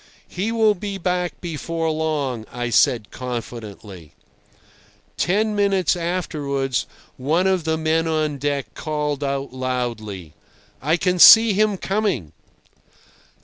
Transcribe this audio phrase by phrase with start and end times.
[0.27, 4.13] "He will be back before long," I said confidently.
[5.15, 10.33] Ten minutes afterwards one of the men on deck called out loudly:
[10.81, 12.31] "I can see him coming."